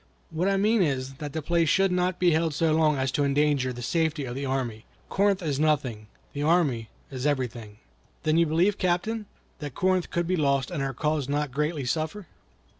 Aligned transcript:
"What 0.31 0.47
I 0.49 0.57
mean 0.57 0.81
is, 0.81 1.13
that 1.19 1.31
the 1.33 1.43
place 1.43 1.69
should 1.69 1.91
not 1.91 2.17
be 2.17 2.31
held 2.31 2.55
so 2.55 2.73
long 2.73 2.97
as 2.97 3.11
to 3.11 3.23
endanger 3.23 3.71
the 3.71 3.83
safety 3.83 4.25
of 4.25 4.33
the 4.33 4.47
army. 4.47 4.83
Corinth 5.09 5.43
is 5.43 5.59
nothing; 5.59 6.07
the 6.33 6.41
army 6.41 6.89
is 7.11 7.27
everything." 7.27 7.77
"Then 8.23 8.35
you 8.37 8.47
believe, 8.47 8.79
Captain, 8.79 9.27
that 9.59 9.75
Corinth 9.75 10.09
could 10.09 10.25
be 10.25 10.35
lost, 10.35 10.71
and 10.71 10.81
our 10.81 10.95
cause 10.95 11.29
not 11.29 11.51
greatly 11.51 11.85
suffer?" 11.85 12.25